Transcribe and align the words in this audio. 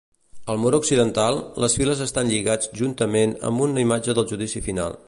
Al 0.53 0.61
mur 0.61 0.71
occidental, 0.77 1.37
les 1.65 1.75
files 1.81 2.01
estan 2.07 2.33
lligats 2.33 2.73
juntament 2.81 3.39
amb 3.53 3.67
una 3.69 3.87
imatge 3.89 4.19
del 4.21 4.31
Judici 4.35 4.69
Final. 4.71 4.97